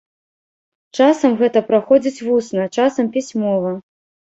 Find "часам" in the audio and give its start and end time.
0.97-1.37, 2.75-3.05